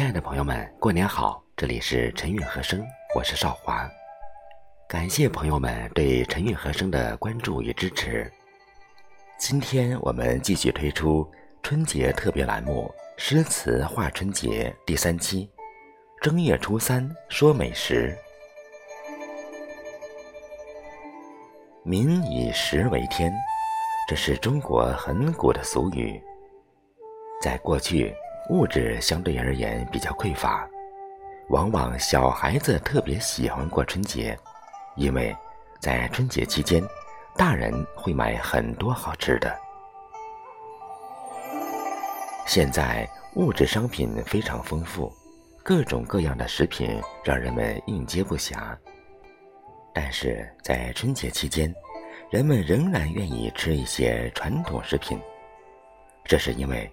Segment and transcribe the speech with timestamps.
[0.00, 1.44] 亲爱的朋友们，过年好！
[1.54, 2.82] 这里是陈韵和声，
[3.14, 3.86] 我是少华。
[4.88, 8.32] 感谢朋友们对陈韵和声的关注与支持。
[9.38, 11.30] 今天我们继续推出
[11.62, 12.90] 春节特别栏目
[13.22, 15.50] 《诗词话春节》第三期，
[16.22, 18.16] 正月初三说美食。
[21.84, 23.30] 民以食为天，
[24.08, 26.18] 这是中国很古的俗语。
[27.42, 28.14] 在过去，
[28.50, 30.68] 物质相对而言比较匮乏，
[31.50, 34.36] 往往小孩子特别喜欢过春节，
[34.96, 35.34] 因为
[35.78, 36.82] 在春节期间，
[37.36, 39.56] 大人会买很多好吃的。
[42.44, 45.12] 现在物质商品非常丰富，
[45.62, 48.76] 各种各样的食品让人们应接不暇。
[49.94, 51.72] 但是在春节期间，
[52.30, 55.20] 人们仍然愿意吃一些传统食品，
[56.24, 56.90] 这是因为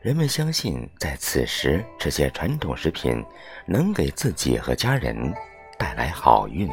[0.00, 3.24] 人们相信在此时吃些传统食品
[3.66, 5.34] 能给自己和家人
[5.76, 6.70] 带来好运。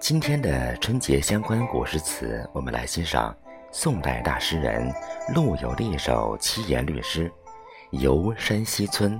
[0.00, 3.32] 今天的春节相关古诗词，我们来欣赏
[3.70, 4.92] 宋代大诗人
[5.32, 7.30] 陆游的一首七言律诗
[7.90, 9.16] 《游山西村》。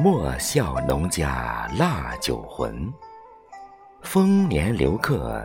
[0.00, 2.92] 莫笑农家腊酒浑，
[4.02, 5.44] 丰年留客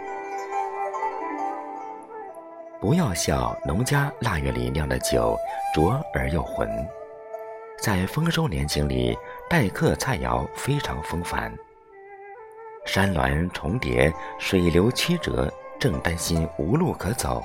[2.81, 5.37] 不要笑农家腊月里酿的酒
[5.71, 6.67] 浊而又浑，
[7.79, 9.15] 在丰收年景里，
[9.47, 11.55] 待客菜肴非常风繁。
[12.83, 15.47] 山峦重叠，水流曲折，
[15.79, 17.43] 正担心无路可走，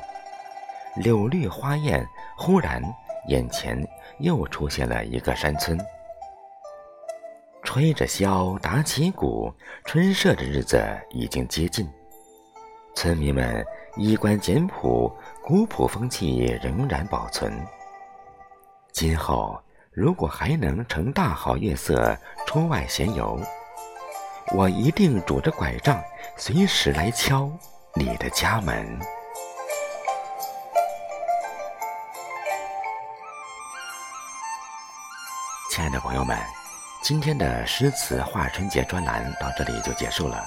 [0.96, 2.82] 柳绿花艳，忽然
[3.28, 3.86] 眼前
[4.20, 5.78] 又出现了一个山村。
[7.62, 9.52] 吹着箫，打起鼓，
[9.84, 11.86] 春社的日子已经接近。
[12.94, 13.62] 村民们
[13.96, 15.10] 衣冠简朴，
[15.42, 17.52] 古朴风气仍然保存。
[18.92, 19.58] 今后
[19.90, 23.40] 如果还能乘大好月色出外闲游，
[24.54, 26.02] 我一定拄着拐杖，
[26.36, 27.50] 随时来敲
[27.94, 28.98] 你的家门。
[35.70, 36.38] 亲爱的朋友们。
[37.02, 40.44] 今天的诗词画春节专栏到这里就结束了。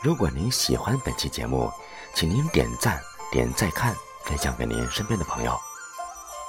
[0.00, 1.68] 如果您喜欢本期节目，
[2.14, 3.00] 请您点赞、
[3.32, 3.92] 点再看、
[4.24, 5.58] 分享给您身边的朋友。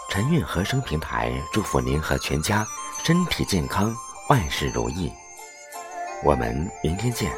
[0.07, 2.65] 陈韵和声平台祝福您和全家
[3.03, 3.91] 身体健康，
[4.29, 5.11] 万事如意。
[6.23, 7.31] 我们明天见。